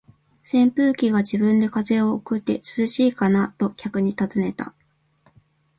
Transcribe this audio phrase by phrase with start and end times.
[0.41, 4.73] 扇風機が自分で風を送って、「涼しいかな？」と客に尋ねた。